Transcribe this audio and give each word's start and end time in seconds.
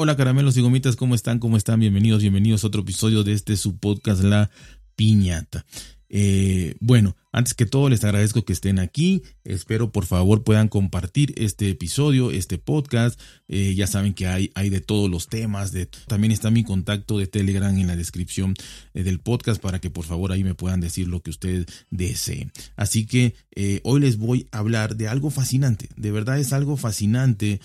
Hola 0.00 0.16
caramelos 0.16 0.56
y 0.56 0.60
gomitas, 0.60 0.94
¿cómo 0.94 1.16
están? 1.16 1.40
¿Cómo 1.40 1.56
están? 1.56 1.80
Bienvenidos, 1.80 2.20
bienvenidos 2.22 2.62
a 2.62 2.68
otro 2.68 2.82
episodio 2.82 3.24
de 3.24 3.32
este 3.32 3.56
su 3.56 3.78
podcast 3.78 4.22
La 4.22 4.48
Piñata. 4.94 5.66
Eh, 6.10 6.74
bueno, 6.80 7.16
antes 7.32 7.54
que 7.54 7.66
todo 7.66 7.88
les 7.88 8.02
agradezco 8.04 8.44
que 8.44 8.52
estén 8.52 8.78
aquí. 8.78 9.22
Espero 9.44 9.92
por 9.92 10.06
favor 10.06 10.42
puedan 10.42 10.68
compartir 10.68 11.34
este 11.36 11.68
episodio, 11.70 12.30
este 12.30 12.58
podcast. 12.58 13.20
Eh, 13.48 13.74
ya 13.74 13.86
saben 13.86 14.14
que 14.14 14.26
hay, 14.26 14.50
hay 14.54 14.70
de 14.70 14.80
todos 14.80 15.10
los 15.10 15.28
temas. 15.28 15.72
De, 15.72 15.86
también 16.06 16.32
está 16.32 16.50
mi 16.50 16.64
contacto 16.64 17.18
de 17.18 17.26
Telegram 17.26 17.76
en 17.76 17.86
la 17.86 17.96
descripción 17.96 18.54
eh, 18.94 19.02
del 19.02 19.20
podcast 19.20 19.60
para 19.60 19.80
que 19.80 19.90
por 19.90 20.04
favor 20.04 20.32
ahí 20.32 20.44
me 20.44 20.54
puedan 20.54 20.80
decir 20.80 21.08
lo 21.08 21.20
que 21.20 21.30
ustedes 21.30 21.66
deseen. 21.90 22.52
Así 22.76 23.06
que 23.06 23.34
hoy 23.82 24.00
les 24.00 24.18
voy 24.18 24.46
a 24.52 24.58
hablar 24.58 24.96
de 24.96 25.08
algo 25.08 25.30
fascinante. 25.30 25.88
De 25.96 26.12
verdad 26.12 26.38
es 26.38 26.52
algo 26.52 26.76
fascinante. 26.76 27.60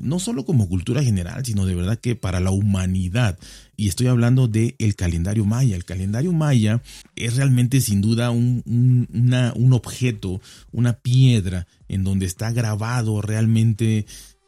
no 0.00 0.18
solo 0.18 0.44
como 0.44 0.68
cultura 0.68 1.02
general, 1.02 1.44
sino 1.44 1.66
de 1.66 1.74
verdad 1.74 1.98
que 1.98 2.16
para 2.16 2.40
la 2.40 2.50
humanidad. 2.50 3.38
Y 3.80 3.86
estoy 3.86 4.08
hablando 4.08 4.48
del 4.48 4.74
el 4.80 4.96
calendario 4.96 5.44
maya. 5.44 5.76
El 5.76 5.84
calendario 5.84 6.32
maya 6.32 6.82
es 7.14 7.36
realmente 7.36 7.80
sin 7.80 8.00
duda 8.00 8.32
un 8.32 8.64
un, 8.66 9.72
objeto, 9.72 10.40
una 10.72 10.94
piedra 10.94 11.68
en 11.88 12.02
donde 12.02 12.26
está 12.26 12.50
grabado 12.50 13.22
realmente 13.22 14.04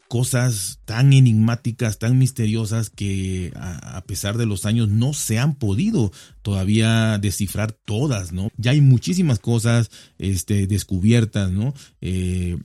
cosas 0.08 0.80
tan 0.84 1.12
enigmáticas, 1.12 2.00
tan 2.00 2.18
misteriosas 2.18 2.90
que 2.90 3.52
a, 3.54 4.02
pesar 4.04 4.36
de 4.36 4.46
los 4.46 4.66
años 4.66 4.88
no 4.88 5.12
se 5.12 5.38
han 5.38 5.54
podido 5.54 6.10
todavía 6.42 7.18
descifrar 7.18 7.70
todas, 7.70 8.32
¿no? 8.32 8.50
Ya 8.56 8.72
hay 8.72 8.80
muchísimas 8.80 9.38
cosas 9.38 9.92
este, 10.18 10.66
descubiertas, 10.66 11.52
¿no? 11.52 11.72
Eh, 12.00 12.58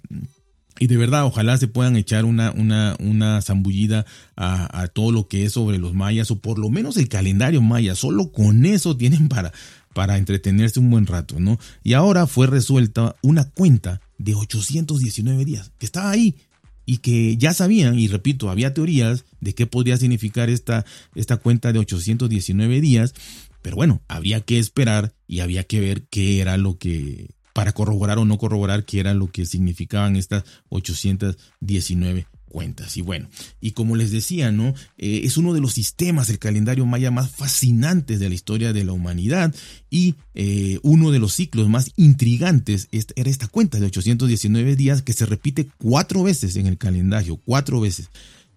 y 0.79 0.87
de 0.87 0.97
verdad, 0.97 1.25
ojalá 1.25 1.57
se 1.57 1.67
puedan 1.67 1.95
echar 1.95 2.25
una, 2.25 2.51
una, 2.51 2.95
una 2.99 3.41
zambullida 3.41 4.05
a, 4.35 4.81
a, 4.81 4.87
todo 4.87 5.11
lo 5.11 5.27
que 5.27 5.45
es 5.45 5.53
sobre 5.53 5.77
los 5.77 5.93
mayas, 5.93 6.31
o 6.31 6.39
por 6.39 6.59
lo 6.59 6.69
menos 6.69 6.97
el 6.97 7.07
calendario 7.07 7.61
maya. 7.61 7.95
Solo 7.95 8.31
con 8.31 8.65
eso 8.65 8.97
tienen 8.97 9.29
para, 9.29 9.53
para 9.93 10.17
entretenerse 10.17 10.81
un 10.81 10.89
buen 10.89 11.05
rato, 11.05 11.39
¿no? 11.39 11.57
Y 11.83 11.93
ahora 11.93 12.27
fue 12.27 12.47
resuelta 12.47 13.15
una 13.21 13.49
cuenta 13.49 14.01
de 14.17 14.35
819 14.35 15.45
días, 15.45 15.71
que 15.77 15.85
estaba 15.85 16.11
ahí 16.11 16.35
y 16.85 16.97
que 16.97 17.37
ya 17.37 17.53
sabían, 17.53 17.97
y 17.97 18.07
repito, 18.07 18.49
había 18.49 18.73
teorías 18.73 19.25
de 19.39 19.55
qué 19.55 19.65
podría 19.65 19.97
significar 19.97 20.49
esta, 20.49 20.85
esta 21.15 21.37
cuenta 21.37 21.71
de 21.71 21.79
819 21.79 22.81
días, 22.81 23.13
pero 23.61 23.77
bueno, 23.77 24.01
había 24.07 24.41
que 24.41 24.59
esperar 24.59 25.13
y 25.27 25.39
había 25.39 25.63
que 25.63 25.79
ver 25.79 26.03
qué 26.09 26.41
era 26.41 26.57
lo 26.57 26.77
que, 26.77 27.34
para 27.55 27.71
corroborar 27.71 28.17
o 28.17 28.25
no 28.25 28.37
corroborar 28.37 28.83
qué 28.83 28.99
era 28.99 29.13
lo 29.13 29.31
que 29.31 29.45
significaban 29.45 30.17
estas 30.17 30.43
819 30.67 32.27
cuentas. 32.49 32.97
Y 32.97 33.01
bueno, 33.01 33.29
y 33.61 33.71
como 33.71 33.95
les 33.95 34.11
decía, 34.11 34.51
¿no? 34.51 34.73
Eh, 34.97 35.21
es 35.23 35.37
uno 35.37 35.53
de 35.53 35.61
los 35.61 35.71
sistemas 35.71 36.27
del 36.27 36.37
calendario 36.37 36.85
maya 36.85 37.11
más 37.11 37.31
fascinantes 37.31 38.19
de 38.19 38.27
la 38.27 38.35
historia 38.35 38.73
de 38.73 38.83
la 38.83 38.91
humanidad 38.91 39.55
y 39.89 40.15
eh, 40.33 40.79
uno 40.83 41.11
de 41.11 41.19
los 41.19 41.31
ciclos 41.31 41.69
más 41.69 41.91
intrigantes 41.95 42.89
era 42.91 43.29
esta 43.29 43.47
cuenta 43.47 43.79
de 43.79 43.85
819 43.85 44.75
días 44.75 45.01
que 45.01 45.13
se 45.13 45.25
repite 45.25 45.69
cuatro 45.77 46.23
veces 46.23 46.57
en 46.57 46.67
el 46.67 46.77
calendario, 46.77 47.37
cuatro 47.37 47.79
veces, 47.79 48.09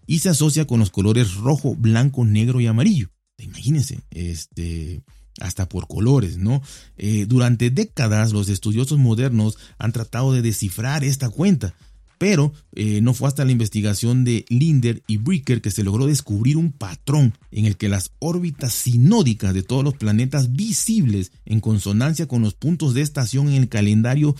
y 0.09 0.19
se 0.19 0.31
asocia 0.31 0.67
con 0.67 0.81
los 0.81 0.91
colores 0.91 1.35
rojo, 1.37 1.77
blanco, 1.77 2.25
negro 2.25 2.61
y 2.61 2.67
amarillo. 2.67 3.11
Imagínense, 3.39 4.01
este 4.11 5.05
hasta 5.41 5.69
por 5.69 5.87
colores, 5.87 6.39
¿no? 6.39 6.63
Eh, 6.97 7.27
durante 7.29 7.71
décadas 7.71 8.33
los 8.33 8.49
estudiosos 8.49 8.99
modernos 8.99 9.59
han 9.79 9.93
tratado 9.93 10.33
de 10.33 10.43
descifrar 10.43 11.05
esta 11.05 11.31
cuenta, 11.31 11.75
pero 12.19 12.53
eh, 12.75 13.01
no 13.01 13.15
fue 13.15 13.29
hasta 13.29 13.45
la 13.45 13.53
investigación 13.53 14.25
de 14.25 14.45
Linder 14.49 15.03
y 15.07 15.17
Bricker 15.19 15.63
que 15.63 15.71
se 15.71 15.85
logró 15.85 16.07
descubrir 16.07 16.57
un 16.57 16.73
patrón 16.73 17.35
en 17.53 17.65
el 17.65 17.77
que 17.77 17.89
las 17.89 18.11
órbitas 18.19 18.73
sinódicas 18.73 19.55
de 19.55 19.63
todos 19.63 19.85
los 19.85 19.95
planetas 19.95 20.53
visibles 20.53 21.33
en 21.47 21.61
consonancia 21.61 22.27
con 22.27 22.43
los 22.43 22.55
puntos 22.55 22.95
de 22.95 23.03
estación 23.03 23.49
en 23.49 23.55
el 23.55 23.69
calendario 23.69 24.35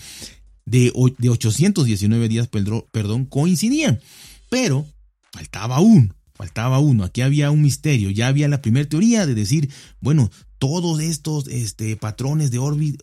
de, 0.65 0.91
de 1.17 1.29
819 1.29 2.27
días 2.27 2.49
perdón, 2.91 3.25
coincidían. 3.25 3.99
Pero 4.49 4.85
faltaba 5.31 5.79
uno, 5.79 6.13
faltaba 6.39 6.79
uno. 6.79 7.03
Aquí 7.03 7.19
había 7.19 7.51
un 7.51 7.61
misterio. 7.61 8.11
Ya 8.11 8.27
había 8.27 8.47
la 8.47 8.61
primera 8.61 8.87
teoría 8.87 9.25
de 9.25 9.35
decir, 9.35 9.69
bueno, 9.99 10.31
todos 10.57 11.01
estos 11.01 11.49
este, 11.49 11.97
patrones 11.97 12.49
de, 12.49 12.59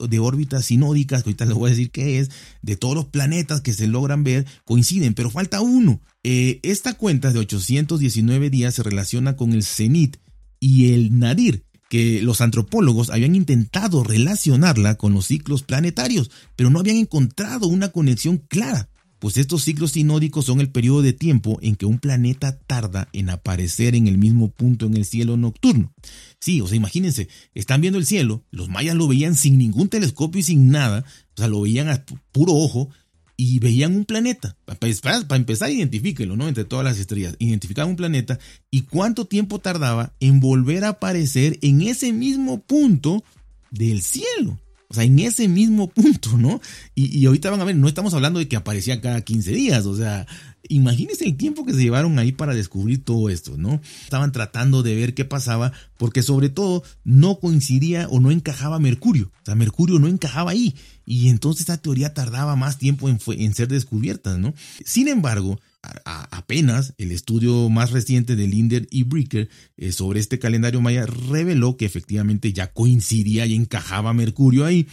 de 0.09 0.19
órbitas 0.19 0.65
sinódicas, 0.65 1.23
que 1.23 1.29
ahorita 1.29 1.45
les 1.45 1.55
voy 1.55 1.69
a 1.69 1.75
decir 1.75 1.91
qué 1.91 2.19
es, 2.19 2.31
de 2.63 2.77
todos 2.77 2.95
los 2.95 3.05
planetas 3.05 3.61
que 3.61 3.75
se 3.75 3.89
logran 3.89 4.25
ver, 4.25 4.47
coinciden, 4.65 5.13
pero 5.13 5.31
falta 5.31 5.61
uno. 5.61 6.01
Eh, 6.23 6.61
esta 6.63 6.95
cuenta 6.95 7.31
de 7.31 7.41
819 7.41 8.49
días 8.49 8.75
se 8.75 8.83
relaciona 8.83 9.37
con 9.37 9.53
el 9.53 9.65
cenit 9.65 10.17
y 10.59 10.95
el 10.95 11.19
nadir, 11.19 11.67
que 11.91 12.23
los 12.23 12.41
antropólogos 12.41 13.11
habían 13.11 13.35
intentado 13.35 14.03
relacionarla 14.03 14.95
con 14.95 15.13
los 15.13 15.27
ciclos 15.27 15.63
planetarios, 15.63 16.31
pero 16.57 16.71
no 16.71 16.81
habían 16.81 16.97
encontrado 16.97 17.67
una 17.67 17.91
conexión 17.91 18.39
clara 18.39 18.89
pues 19.19 19.37
estos 19.37 19.63
ciclos 19.63 19.93
sinódicos 19.93 20.45
son 20.45 20.61
el 20.61 20.71
periodo 20.71 21.03
de 21.03 21.13
tiempo 21.13 21.59
en 21.63 21.77
que 21.77 21.87
un 21.87 21.99
planeta 21.99 22.59
tarda 22.59 23.09
en 23.13 23.31
aparecer 23.31 23.95
en 23.95 24.07
el 24.07 24.19
mismo 24.19 24.51
punto 24.51 24.87
en 24.87 24.97
el 24.97 25.05
cielo 25.05 25.37
nocturno. 25.37 25.93
Sí, 26.41 26.61
o 26.61 26.67
sea, 26.67 26.77
imagínense, 26.77 27.29
están 27.55 27.81
viendo 27.81 27.99
el 27.99 28.07
cielo, 28.07 28.45
los 28.51 28.69
mayas 28.69 28.95
lo 28.95 29.09
veían 29.09 29.35
sin 29.35 29.59
ningún 29.59 29.89
telescopio 29.89 30.41
y 30.41 30.45
sin 30.45 30.69
nada, 30.69 31.05
o 31.35 31.37
sea, 31.37 31.49
lo 31.49 31.63
veían 31.63 31.89
a 31.89 32.05
puro 32.33 32.53
ojo 32.53 32.91
y 33.37 33.59
veían 33.59 33.95
un 33.95 34.05
planeta. 34.05 34.57
Para, 34.65 35.37
empezar, 35.37 35.71
identifíquenlo, 35.71 36.37
¿no? 36.37 36.49
Entre 36.49 36.65
todas 36.65 36.85
las 36.85 36.99
estrellas, 36.99 37.37
identificaban 37.39 37.91
un 37.91 37.97
planeta 37.97 38.39
y 38.71 38.83
cuánto 38.83 39.27
tiempo 39.27 39.59
tardaba 39.59 40.15
en 40.21 40.41
volver 40.41 40.85
a 40.85 40.91
aparecer 40.91 41.59
en 41.63 41.83
ese 41.83 42.13
mismo 42.13 42.61
punto 42.63 43.25
del 43.71 44.03
cielo. 44.03 44.59
O 44.89 44.95
sea, 44.95 45.05
en 45.05 45.19
ese 45.19 45.49
mismo 45.49 45.89
punto, 45.89 46.37
¿no? 46.39 46.61
Y, 46.95 47.19
y, 47.19 47.27
ahorita 47.27 47.51
van 47.51 47.61
a 47.61 47.65
ver, 47.65 47.77
no 47.77 47.89
estamos 47.89 48.15
hablando 48.15 48.39
de 48.39 48.49
que 48.49 48.57
aparecía 48.57 49.01
cada 49.01 49.21
15 49.21 49.53
días, 49.53 49.87
o 49.87 49.97
sea, 49.97 50.27
imagínense 50.69 51.25
el 51.25 51.37
tiempo 51.37 51.65
que 51.65 51.73
se 51.73 51.83
llevaron 51.83 52.19
ahí 52.19 52.33
para 52.33 52.55
descubrir 52.55 53.05
todo 53.05 53.29
esto, 53.29 53.57
¿no? 53.57 53.81
Estaban 54.05 54.33
tratando 54.33 54.83
de 54.83 54.95
ver 54.95 55.15
qué 55.15 55.25
pasaba, 55.25 55.73
porque 55.97 56.23
sobre 56.23 56.49
todo 56.49 56.83
no 57.05 57.39
coincidía 57.41 58.09
o 58.11 58.21
no 58.21 58.31
encajaba 58.31 58.79
Mercurio, 58.79 59.33
o 59.43 59.45
sea, 59.45 59.55
Mercurio 59.55 59.99
no 59.99 60.09
encajaba 60.09 60.53
ahí, 60.53 60.75
y 61.05 61.29
entonces 61.29 61.61
esta 61.61 61.79
teoría 61.79 62.15
tardaba 62.15 62.57
más 62.57 62.79
tiempo 62.79 63.09
en, 63.09 63.19
en 63.27 63.55
ser 63.55 63.69
descubierta, 63.69 64.39
¿no? 64.39 64.55
Sin 64.85 65.09
embargo, 65.09 65.59
apenas 66.05 66.95
el 66.99 67.13
estudio 67.13 67.69
más 67.71 67.91
reciente 67.91 68.37
de 68.37 68.47
Linder 68.47 68.87
y 68.91 69.05
Bricker 69.05 69.49
eh, 69.77 69.93
sobre 69.93 70.21
este 70.21 70.39
calendario 70.39 70.81
maya 70.81 71.07
reveló 71.07 71.77
que 71.77 71.87
efectivamente 71.87 72.53
ya 72.53 72.73
coincidía 72.73 73.47
y 73.47 73.55
encajaba 73.55 74.13
Mercurio 74.13 74.65
ahí. 74.65 74.87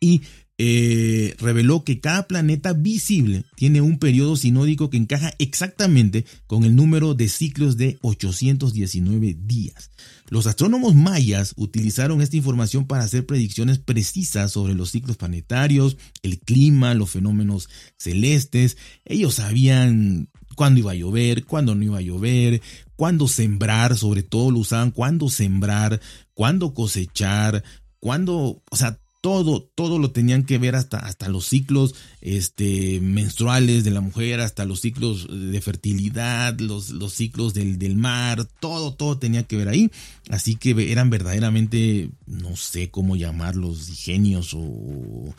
Y 0.00 0.22
eh, 0.64 1.34
reveló 1.40 1.82
que 1.82 1.98
cada 1.98 2.28
planeta 2.28 2.72
visible 2.72 3.44
tiene 3.56 3.80
un 3.80 3.98
periodo 3.98 4.36
sinódico 4.36 4.90
que 4.90 4.96
encaja 4.96 5.34
exactamente 5.40 6.24
con 6.46 6.62
el 6.62 6.76
número 6.76 7.14
de 7.14 7.26
ciclos 7.26 7.76
de 7.76 7.98
819 8.02 9.36
días. 9.40 9.90
Los 10.28 10.46
astrónomos 10.46 10.94
mayas 10.94 11.54
utilizaron 11.56 12.22
esta 12.22 12.36
información 12.36 12.86
para 12.86 13.02
hacer 13.02 13.26
predicciones 13.26 13.80
precisas 13.80 14.52
sobre 14.52 14.74
los 14.74 14.92
ciclos 14.92 15.16
planetarios, 15.16 15.96
el 16.22 16.38
clima, 16.38 16.94
los 16.94 17.10
fenómenos 17.10 17.68
celestes. 17.96 18.76
Ellos 19.04 19.34
sabían 19.34 20.28
cuándo 20.54 20.78
iba 20.78 20.92
a 20.92 20.94
llover, 20.94 21.44
cuándo 21.44 21.74
no 21.74 21.82
iba 21.82 21.98
a 21.98 22.02
llover, 22.02 22.62
cuándo 22.94 23.26
sembrar, 23.26 23.96
sobre 23.96 24.22
todo 24.22 24.52
lo 24.52 24.60
usaban, 24.60 24.92
cuándo 24.92 25.28
sembrar, 25.28 26.00
cuándo 26.34 26.72
cosechar, 26.72 27.64
cuándo, 27.98 28.62
o 28.70 28.76
sea, 28.76 29.01
todo, 29.22 29.62
todo 29.62 30.00
lo 30.00 30.10
tenían 30.10 30.42
que 30.44 30.58
ver 30.58 30.74
hasta, 30.74 30.98
hasta 30.98 31.28
los 31.28 31.46
ciclos 31.46 31.94
este, 32.20 33.00
menstruales 33.00 33.84
de 33.84 33.92
la 33.92 34.00
mujer, 34.00 34.40
hasta 34.40 34.64
los 34.64 34.80
ciclos 34.80 35.28
de 35.30 35.60
fertilidad, 35.60 36.58
los, 36.58 36.90
los 36.90 37.12
ciclos 37.12 37.54
del, 37.54 37.78
del, 37.78 37.96
mar, 37.96 38.44
todo, 38.58 38.94
todo 38.94 39.18
tenía 39.18 39.44
que 39.44 39.56
ver 39.56 39.68
ahí. 39.68 39.92
Así 40.28 40.56
que 40.56 40.90
eran 40.90 41.08
verdaderamente, 41.08 42.10
no 42.26 42.56
sé 42.56 42.90
cómo 42.90 43.14
llamarlos, 43.14 43.88
genios 43.94 44.54
o 44.54 45.32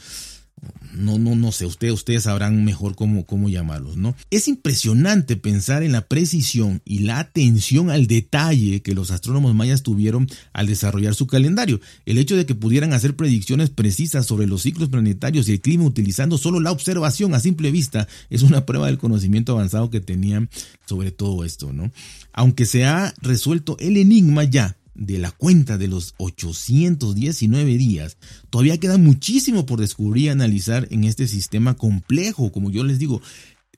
no, 0.93 1.17
no, 1.17 1.35
no 1.35 1.51
sé, 1.51 1.65
ustedes, 1.65 2.23
sabrán 2.23 2.63
mejor 2.63 2.95
cómo, 2.95 3.25
cómo 3.25 3.49
llamarlos, 3.49 3.97
¿no? 3.97 4.15
Es 4.29 4.47
impresionante 4.47 5.35
pensar 5.35 5.83
en 5.83 5.91
la 5.91 6.07
precisión 6.07 6.81
y 6.85 6.99
la 6.99 7.19
atención 7.19 7.89
al 7.89 8.07
detalle 8.07 8.81
que 8.81 8.93
los 8.93 9.11
astrónomos 9.11 9.55
mayas 9.55 9.83
tuvieron 9.83 10.27
al 10.53 10.67
desarrollar 10.67 11.15
su 11.15 11.27
calendario. 11.27 11.81
El 12.05 12.17
hecho 12.17 12.35
de 12.35 12.45
que 12.45 12.55
pudieran 12.55 12.93
hacer 12.93 13.15
predicciones 13.15 13.69
precisas 13.69 14.25
sobre 14.25 14.47
los 14.47 14.61
ciclos 14.61 14.89
planetarios 14.89 15.49
y 15.49 15.53
el 15.53 15.61
clima 15.61 15.85
utilizando 15.85 16.37
solo 16.37 16.59
la 16.59 16.71
observación 16.71 17.33
a 17.33 17.39
simple 17.39 17.71
vista 17.71 18.07
es 18.29 18.43
una 18.43 18.65
prueba 18.65 18.87
del 18.87 18.97
conocimiento 18.97 19.53
avanzado 19.53 19.89
que 19.89 20.01
tenían 20.01 20.49
sobre 20.85 21.11
todo 21.11 21.43
esto, 21.43 21.73
¿no? 21.73 21.91
Aunque 22.33 22.65
se 22.65 22.85
ha 22.85 23.13
resuelto 23.21 23.77
el 23.79 23.97
enigma 23.97 24.43
ya 24.43 24.77
de 24.95 25.17
la 25.17 25.31
cuenta 25.31 25.77
de 25.77 25.87
los 25.87 26.13
819 26.17 27.77
días, 27.77 28.17
todavía 28.49 28.79
queda 28.79 28.97
muchísimo 28.97 29.65
por 29.65 29.79
descubrir 29.79 30.25
y 30.25 30.29
analizar 30.29 30.87
en 30.91 31.03
este 31.03 31.27
sistema 31.27 31.75
complejo. 31.75 32.51
Como 32.51 32.71
yo 32.71 32.83
les 32.83 32.99
digo, 32.99 33.21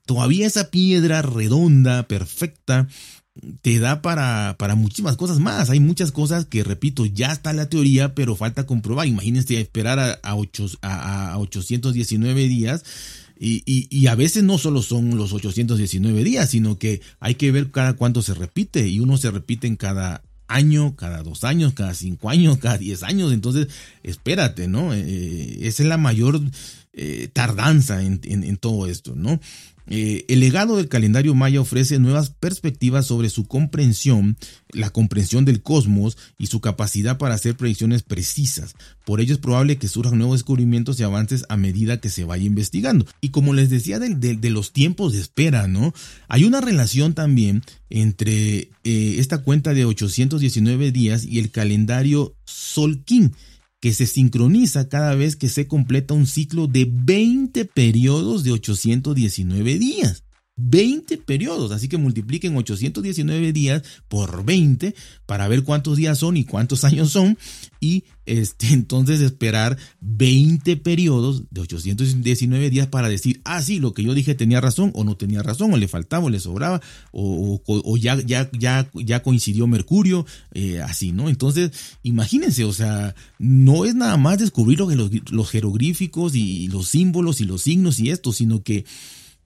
todavía 0.06 0.48
esa 0.48 0.70
piedra 0.72 1.22
redonda, 1.22 2.08
perfecta, 2.08 2.88
te 3.62 3.80
da 3.80 4.02
para, 4.02 4.56
para 4.58 4.76
muchísimas 4.76 5.18
cosas 5.18 5.40
más. 5.40 5.70
Hay 5.70 5.80
muchas 5.80 6.12
cosas 6.12 6.46
que, 6.46 6.64
repito, 6.64 7.06
ya 7.06 7.32
está 7.32 7.54
la 7.54 7.70
teoría, 7.70 8.16
pero 8.16 8.36
falta 8.36 8.66
comprobar. 8.66 9.08
Imagínense 9.08 9.60
esperar 9.60 10.00
a, 10.00 10.20
a, 10.24 10.36
a, 10.82 11.32
a 11.34 11.40
819 11.40 12.48
días. 12.48 12.84
Y, 13.38 13.64
y, 13.66 13.88
y, 13.90 14.08
a 14.08 14.16
veces 14.16 14.44
no 14.44 14.58
solo 14.58 14.82
son 14.82 15.18
los 15.18 15.34
819 15.34 16.24
días, 16.24 16.50
sino 16.50 16.80
que 16.80 17.02
hay 17.20 17.36
que 17.36 17.52
ver 17.52 17.70
cada 17.70 17.94
cuánto 17.94 18.22
se 18.22 18.34
repite. 18.34 18.88
Y 18.88 19.02
uno 19.02 19.18
se 19.18 19.30
repite 19.30 19.68
en 19.68 19.76
cada 19.76 20.24
año, 20.47 20.95
cada 20.95 21.24
dos 21.24 21.44
años, 21.44 21.74
cada 21.74 21.94
cinco 21.94 22.30
años, 22.30 22.57
cada 22.62 22.77
diez 22.77 23.03
años. 23.03 23.33
Entonces, 23.33 23.68
espérate, 24.03 24.68
¿no? 24.68 24.94
Eh, 24.94 25.68
esa 25.68 25.83
es 25.83 25.89
la 25.89 25.97
mayor 25.97 26.39
eh, 26.94 27.30
tardanza 27.33 28.01
en, 28.03 28.21
en, 28.24 28.44
en, 28.44 28.57
todo 28.57 28.88
esto, 28.88 29.15
¿no? 29.15 29.39
Eh, 29.88 30.26
el 30.28 30.40
legado 30.40 30.78
del 30.78 30.88
calendario 30.88 31.36
maya 31.36 31.62
ofrece 31.62 32.00
nuevas 32.00 32.32
perspectivas 32.32 33.06
sobre 33.06 33.30
su 33.30 33.48
comprensión, 33.48 34.38
la 34.72 34.90
comprensión 34.90 35.46
del 35.46 35.62
cosmos 35.62 36.18
y 36.38 36.48
su 36.48 36.60
capacidad 36.62 37.18
para 37.18 37.36
hacer 37.36 37.56
predicciones 37.56 38.02
precisas. 38.02 38.76
Por 39.06 39.22
ello 39.22 39.34
es 39.34 39.40
probable 39.40 39.78
que 39.78 39.88
surjan 39.88 40.18
nuevos 40.18 40.40
descubrimientos 40.40 41.00
y 41.00 41.04
avances 41.04 41.46
a 41.50 41.58
medida 41.58 42.00
que 42.00 42.10
se 42.10 42.24
vaya 42.24 42.46
investigando. 42.46 43.06
Y 43.22 43.30
como 43.30 43.54
les 43.54 43.70
decía 43.70 44.00
de, 44.00 44.50
los 44.50 44.74
tiempos 44.74 45.14
de 45.14 45.22
espera, 45.22 45.68
¿no? 45.68 45.94
Hay 46.28 46.44
una 46.44 46.62
relación 46.62 47.14
también 47.14 47.62
entre 47.90 48.70
eh, 48.84 49.16
esta 49.18 49.40
cuenta 49.40 49.74
de 49.74 49.86
819 49.86 50.92
días 50.92 51.26
y 51.26 51.40
el 51.40 51.52
calendario 51.52 52.36
Solkin 52.46 53.34
que 53.80 53.94
se 53.94 54.06
sincroniza 54.07 54.89
cada 54.89 55.16
vez 55.16 55.36
que 55.36 55.48
se 55.48 55.68
completa 55.68 56.13
un 56.13 56.27
ciclo 56.27 56.68
de 56.68 56.89
20 56.92 57.66
periodos 57.66 58.44
de 58.44 58.51
819 58.51 59.77
días. 59.77 60.25
20 60.57 61.18
periodos, 61.18 61.72
así 61.72 61.90
que 61.90 61.98
multipliquen 61.98 62.56
819 62.56 63.52
días 63.52 63.84
por 64.07 64.46
20 64.46 64.96
para 65.25 65.50
ver 65.50 65.63
cuántos 65.63 65.98
días 65.98 66.19
son 66.19 66.38
y 66.38 66.46
cuántos 66.46 66.84
años 66.86 67.12
son 67.12 67.38
y 67.81 68.06
este, 68.25 68.68
entonces 68.74 69.19
esperar 69.19 69.78
20 70.00 70.78
periodos 70.78 71.44
de 71.52 71.62
819 71.62 72.69
días 72.69 72.88
para 72.88 73.10
decir, 73.10 73.42
ah, 73.44 73.62
sí, 73.62 73.80
lo 73.80 73.94
que 73.94 74.04
yo 74.04 74.13
dije 74.13 74.34
tenía 74.34 74.62
razón 74.62 74.92
o 74.96 75.04
no 75.04 75.18
tenía 75.18 75.44
razón, 75.44 75.74
o 75.74 75.78
le 75.78 75.88
faltaba 75.88 76.25
o 76.25 76.30
le 76.30 76.40
sobraba, 76.40 76.81
o, 77.12 77.98
ya, 77.98 78.19
ya, 78.22 78.50
ya, 78.57 78.90
ya 78.94 79.22
coincidió 79.22 79.68
Mercurio, 79.68 80.25
eh, 80.54 80.81
así, 80.81 81.12
¿no? 81.12 81.30
Entonces, 81.30 81.72
imagínense, 82.02 82.63
o 82.63 82.74
sea, 82.74 83.13
no 83.38 83.86
es 83.86 83.94
nada 83.94 84.18
más 84.18 84.40
descubrir 84.40 84.80
los, 84.80 84.92
los 85.31 85.50
jeroglíficos 85.50 86.34
y 86.34 86.68
los 86.69 86.88
símbolos 86.88 87.42
y 87.42 87.46
los 87.46 87.62
signos 87.62 88.00
y 88.00 88.10
esto, 88.10 88.34
sino 88.34 88.63
que 88.63 88.86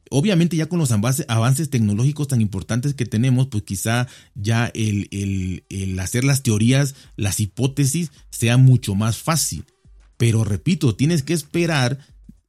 Obviamente 0.09 0.56
ya 0.56 0.67
con 0.67 0.79
los 0.79 0.91
avances, 0.91 1.69
tecnológicos 1.69 2.27
tan 2.27 2.41
importantes 2.41 2.94
que 2.94 3.06
tenemos, 3.06 3.47
pues 3.47 3.63
quizá 3.63 4.07
ya 4.35 4.71
el, 4.73 5.63
hacer 6.00 6.23
las 6.23 6.44
teorías, 6.44 6.95
las 7.15 7.39
hipótesis, 7.39 8.11
sea 8.29 8.57
mucho 8.57 8.95
más 8.95 9.17
fácil. 9.17 9.65
Pero 10.17 10.44
repito, 10.44 10.95
tienes 10.95 11.23
que 11.23 11.33
esperar 11.33 12.00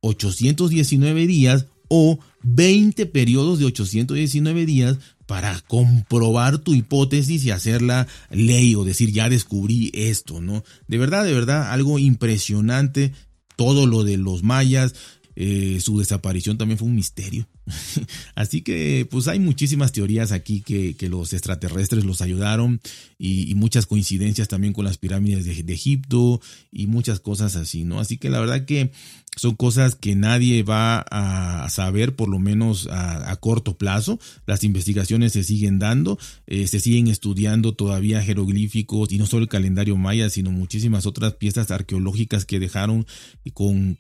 819 0.00 1.26
días 1.26 1.66
o 1.88 2.18
20 2.42 3.06
periodos 3.06 3.58
de 3.58 3.66
819 3.66 4.64
días 4.64 4.98
para 5.26 5.60
comprobar 5.60 6.58
tu 6.58 6.74
hipótesis 6.74 7.44
y 7.44 7.50
hacerla 7.50 8.08
ley 8.30 8.74
o 8.74 8.84
decir 8.84 9.12
ya 9.12 9.28
descubrí 9.28 9.90
esto, 9.94 10.40
¿no? 10.40 10.64
De 10.88 10.98
verdad, 10.98 11.24
de 11.24 11.32
verdad, 11.34 11.70
algo 11.70 11.98
impresionante 11.98 13.12
todo 13.60 13.86
lo 13.86 14.04
de 14.04 14.16
los 14.16 14.42
mayas, 14.42 14.94
eh, 15.42 15.80
su 15.80 15.98
desaparición 15.98 16.58
también 16.58 16.76
fue 16.76 16.86
un 16.86 16.94
misterio. 16.94 17.48
Así 18.34 18.60
que 18.60 19.08
pues 19.10 19.26
hay 19.26 19.38
muchísimas 19.38 19.90
teorías 19.90 20.32
aquí 20.32 20.60
que, 20.60 20.94
que 20.96 21.08
los 21.08 21.32
extraterrestres 21.32 22.04
los 22.04 22.20
ayudaron 22.20 22.78
y, 23.18 23.54
muchas 23.54 23.86
coincidencias 23.86 24.48
también 24.48 24.74
con 24.74 24.84
las 24.84 24.98
pirámides 24.98 25.46
de, 25.46 25.72
Egipto 25.72 26.42
y 26.70 26.88
muchas 26.88 27.20
cosas 27.20 27.56
así, 27.56 27.84
¿no? 27.84 28.00
Así 28.00 28.18
que 28.18 28.28
la 28.28 28.38
verdad 28.40 28.66
que 28.66 28.92
son 29.34 29.54
cosas 29.54 29.94
que 29.94 30.14
nadie 30.14 30.62
va 30.62 31.06
a 31.10 31.70
saber 31.70 32.16
por 32.16 32.28
lo 32.28 32.38
menos 32.38 32.86
a, 32.90 33.34
corto 33.36 33.78
plazo. 33.78 34.18
Las 34.46 34.62
investigaciones 34.62 35.32
se 35.32 35.42
siguen 35.42 35.78
dando, 35.78 36.18
eh, 36.46 36.66
se 36.66 36.80
siguen 36.80 37.08
estudiando 37.08 37.72
todavía 37.72 38.22
jeroglíficos 38.22 39.10
y 39.10 39.16
no 39.16 39.24
solo 39.24 39.44
el 39.44 39.48
calendario 39.48 39.96
maya, 39.96 40.28
sino 40.28 40.50
muchísimas 40.50 41.06
otras 41.06 41.34
piezas 41.34 41.70
arqueológicas 41.70 42.44
que 42.44 42.60
dejaron 42.60 43.06
con 43.54 43.96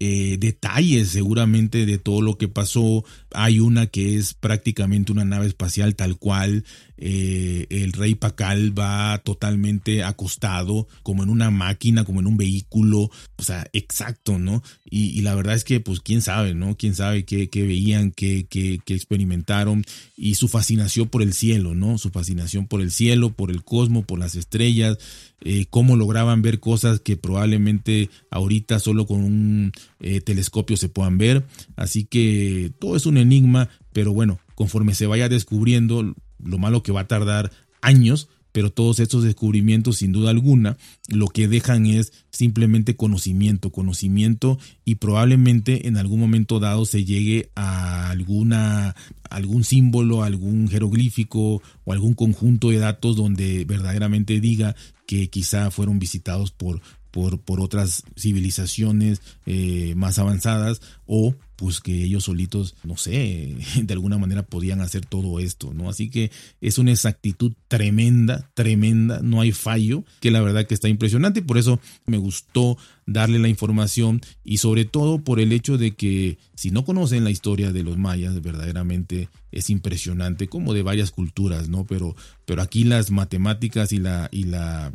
eh, 0.00 0.36
detalles 0.38 1.08
seguramente 1.08 1.86
de 1.86 1.98
todo 1.98 2.22
lo 2.22 2.38
que 2.38 2.48
pasó. 2.48 3.04
Hay 3.34 3.60
una 3.60 3.86
que 3.86 4.16
es 4.16 4.34
prácticamente 4.34 5.12
una 5.12 5.24
nave 5.24 5.46
espacial 5.46 5.94
tal 5.94 6.18
cual. 6.18 6.64
Eh, 7.00 7.66
el 7.70 7.92
rey 7.92 8.16
Pacal 8.16 8.76
va 8.76 9.18
totalmente 9.18 10.02
acostado, 10.02 10.88
como 11.04 11.22
en 11.22 11.28
una 11.28 11.50
máquina, 11.50 12.04
como 12.04 12.18
en 12.18 12.26
un 12.26 12.36
vehículo, 12.36 13.10
o 13.36 13.42
sea, 13.42 13.68
exacto, 13.72 14.38
¿no? 14.38 14.64
Y, 14.90 15.20
la 15.20 15.36
verdad 15.36 15.54
es 15.54 15.62
que, 15.62 15.78
pues, 15.78 16.00
quién 16.00 16.22
sabe, 16.22 16.54
¿no? 16.54 16.76
Quién 16.76 16.96
sabe 16.96 17.24
qué, 17.24 17.48
qué 17.50 17.62
veían, 17.64 18.10
qué, 18.10 18.46
qué, 18.48 18.80
qué, 18.84 18.94
experimentaron 18.94 19.84
y 20.16 20.34
su 20.34 20.48
fascinación 20.48 21.08
por 21.08 21.22
el 21.22 21.34
cielo, 21.34 21.74
¿no? 21.74 21.98
Su 21.98 22.10
fascinación 22.10 22.66
por 22.66 22.80
el 22.80 22.90
cielo, 22.90 23.30
por 23.30 23.50
el 23.52 23.62
cosmos, 23.62 24.04
por 24.04 24.18
las 24.18 24.34
estrellas, 24.34 24.98
eh, 25.40 25.66
cómo 25.70 25.94
lograban 25.94 26.42
ver 26.42 26.58
cosas 26.58 26.98
que 26.98 27.16
probablemente 27.16 28.10
ahorita 28.30 28.80
solo 28.80 29.06
con 29.06 29.22
un 29.22 29.72
eh, 30.00 30.20
telescopio 30.20 30.76
se 30.76 30.88
puedan 30.88 31.16
ver. 31.16 31.44
Así 31.76 32.04
que 32.04 32.72
todo 32.80 32.96
es 32.96 33.06
un 33.06 33.17
enigma, 33.18 33.68
pero 33.92 34.12
bueno, 34.12 34.38
conforme 34.54 34.94
se 34.94 35.06
vaya 35.06 35.28
descubriendo, 35.28 36.14
lo 36.42 36.58
malo 36.58 36.82
que 36.82 36.92
va 36.92 37.02
a 37.02 37.08
tardar 37.08 37.50
años, 37.80 38.28
pero 38.52 38.70
todos 38.70 38.98
estos 38.98 39.22
descubrimientos, 39.22 39.98
sin 39.98 40.12
duda 40.12 40.30
alguna, 40.30 40.78
lo 41.08 41.28
que 41.28 41.48
dejan 41.48 41.86
es 41.86 42.12
simplemente 42.30 42.96
conocimiento, 42.96 43.70
conocimiento 43.70 44.58
y 44.84 44.96
probablemente 44.96 45.86
en 45.86 45.96
algún 45.96 46.18
momento 46.18 46.58
dado 46.58 46.84
se 46.84 47.04
llegue 47.04 47.50
a 47.54 48.10
alguna, 48.10 48.96
algún 49.30 49.64
símbolo, 49.64 50.22
algún 50.22 50.68
jeroglífico 50.68 51.62
o 51.84 51.92
algún 51.92 52.14
conjunto 52.14 52.70
de 52.70 52.78
datos 52.78 53.16
donde 53.16 53.64
verdaderamente 53.64 54.40
diga 54.40 54.74
que 55.06 55.30
quizá 55.30 55.70
fueron 55.70 55.98
visitados 55.98 56.50
por, 56.50 56.80
por, 57.10 57.40
por 57.40 57.60
otras 57.60 58.02
civilizaciones 58.16 59.20
eh, 59.46 59.94
más 59.96 60.18
avanzadas 60.18 60.80
o 61.06 61.34
pues 61.58 61.80
que 61.80 62.04
ellos 62.04 62.22
solitos, 62.22 62.76
no 62.84 62.96
sé, 62.96 63.56
de 63.82 63.92
alguna 63.92 64.16
manera 64.16 64.44
podían 64.44 64.80
hacer 64.80 65.04
todo 65.04 65.40
esto, 65.40 65.74
¿no? 65.74 65.88
Así 65.88 66.08
que 66.08 66.30
es 66.60 66.78
una 66.78 66.92
exactitud 66.92 67.52
tremenda, 67.66 68.48
tremenda, 68.54 69.20
no 69.22 69.40
hay 69.40 69.50
fallo, 69.50 70.04
que 70.20 70.30
la 70.30 70.40
verdad 70.40 70.66
que 70.68 70.74
está 70.74 70.88
impresionante 70.88 71.40
y 71.40 71.42
por 71.42 71.58
eso 71.58 71.80
me 72.06 72.16
gustó 72.16 72.78
darle 73.06 73.40
la 73.40 73.48
información 73.48 74.20
y 74.44 74.58
sobre 74.58 74.84
todo 74.84 75.18
por 75.18 75.40
el 75.40 75.50
hecho 75.50 75.78
de 75.78 75.96
que 75.96 76.38
si 76.54 76.70
no 76.70 76.84
conocen 76.84 77.24
la 77.24 77.30
historia 77.30 77.72
de 77.72 77.82
los 77.82 77.98
mayas, 77.98 78.40
verdaderamente 78.40 79.28
es 79.50 79.68
impresionante, 79.68 80.48
como 80.48 80.74
de 80.74 80.82
varias 80.82 81.10
culturas, 81.10 81.68
¿no? 81.68 81.86
Pero, 81.86 82.14
pero 82.44 82.62
aquí 82.62 82.84
las 82.84 83.10
matemáticas 83.10 83.92
y 83.92 83.98
la, 83.98 84.28
y 84.30 84.44
la 84.44 84.92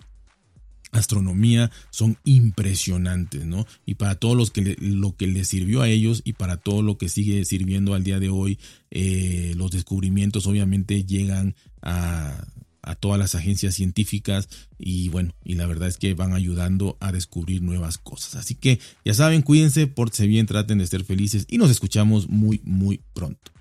astronomía 0.94 1.72
son 1.90 2.18
impresionantes, 2.24 3.46
¿no? 3.46 3.66
Y 3.86 3.96
para 3.96 4.16
todos 4.16 4.38
los 4.38 4.52
que 4.52 4.78
lo 4.80 5.16
que 5.16 5.28
les 5.28 5.48
sirvió 5.50 5.82
a 5.82 5.90
ellos 5.90 6.22
y 6.24 6.34
para 6.34 6.58
todo 6.58 6.82
lo 6.82 6.98
que 6.98 7.10
sigue 7.10 7.44
sirviendo 7.46 7.94
al 7.94 8.04
día 8.04 8.20
de 8.20 8.30
hoy, 8.30 8.60
eh, 8.92 9.54
los 9.58 9.72
descubrimientos 9.72 10.48
obviamente 10.48 11.04
llegan 11.04 11.56
a, 11.82 12.46
a 12.84 12.96
todas 12.96 13.18
las 13.18 13.34
agencias 13.34 13.74
científicas 13.74 14.50
y 14.78 15.10
bueno, 15.10 15.34
y 15.44 15.56
la 15.56 15.66
verdad 15.66 15.88
es 15.88 15.98
que 15.98 16.14
van 16.14 16.34
ayudando 16.34 16.98
a 17.00 17.12
descubrir 17.12 17.62
nuevas 17.62 17.98
cosas. 17.98 18.36
Así 18.36 18.56
que 18.56 18.80
ya 19.04 19.14
saben, 19.14 19.42
cuídense, 19.42 19.88
pórtense 19.88 20.28
bien, 20.28 20.46
traten 20.46 20.78
de 20.78 20.88
ser 20.88 21.04
felices 21.04 21.46
y 21.50 21.58
nos 21.58 21.72
escuchamos 21.72 22.30
muy, 22.30 22.62
muy 22.64 23.02
pronto. 23.14 23.52